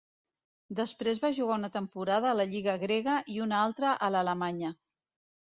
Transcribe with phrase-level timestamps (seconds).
[0.77, 4.75] Després va jugar una temporada a la lliga grega i una altra a l'alemanya.